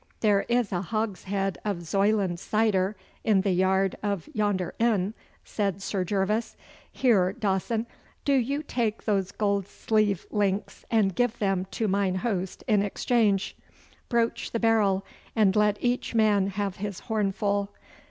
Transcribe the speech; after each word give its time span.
'There 0.21 0.47
is 0.49 0.71
a 0.71 0.81
hogshead 0.81 1.59
of 1.63 1.83
Zoyland 1.83 2.39
cider 2.39 2.95
in 3.23 3.41
the 3.41 3.51
yard 3.51 3.95
of 4.01 4.27
yonder 4.33 4.73
inn,' 4.79 5.13
said 5.45 5.79
Sir 5.79 6.03
Gervas. 6.03 6.57
'Here, 6.91 7.31
Dawson, 7.33 7.85
do 8.25 8.33
you 8.33 8.63
take 8.63 9.03
those 9.05 9.31
gold 9.31 9.67
sleeve 9.67 10.25
links 10.31 10.85
and 10.89 11.13
give 11.13 11.37
them 11.37 11.67
to 11.69 11.87
mine 11.87 12.15
host 12.15 12.63
in 12.67 12.81
exchange. 12.81 13.55
Broach 14.09 14.49
the 14.49 14.59
barrel, 14.59 15.05
and 15.35 15.55
let 15.55 15.77
each 15.79 16.15
man 16.15 16.47
have 16.47 16.77
his 16.77 17.01
horn 17.01 17.31
full. 17.31 17.69